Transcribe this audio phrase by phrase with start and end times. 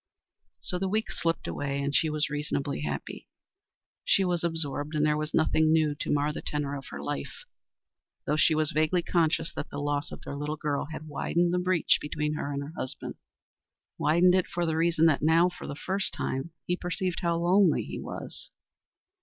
[0.59, 3.29] So the weeks slipped away and she was reasonably happy.
[4.03, 7.43] She was absorbed and there was nothing new to mar the tenor of her life,
[8.25, 11.59] though she was vaguely conscious that the loss of their little girl had widened the
[11.59, 13.13] breach between her and her husband
[13.99, 17.83] widened it for the reason that now, for the first time, he perceived how lonely
[17.83, 18.49] he was.